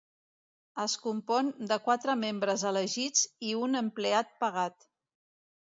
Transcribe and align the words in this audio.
Es 0.83 0.95
compon 1.03 1.51
de 1.73 1.77
quatre 1.89 2.15
membres 2.23 2.65
elegits 2.73 3.25
i 3.53 3.53
un 3.67 3.83
empleat 3.85 4.35
pagat. 4.45 4.91